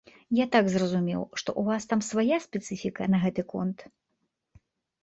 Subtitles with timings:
[0.37, 3.79] Я так зразумеў, што ў вас там свая спецыфіка на гэты конт.